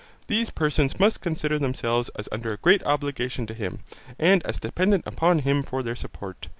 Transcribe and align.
These 0.25 0.49
persons 0.49 0.99
must 0.99 1.21
consider 1.21 1.59
themselves 1.59 2.09
as 2.17 2.27
under 2.31 2.51
a 2.51 2.57
great 2.57 2.81
obligation 2.87 3.45
to 3.45 3.53
him 3.53 3.81
and 4.17 4.43
as 4.47 4.59
dependent 4.59 5.05
upon 5.05 5.37
him 5.45 5.61
for 5.61 5.83
their 5.83 5.95
support. 5.95 6.47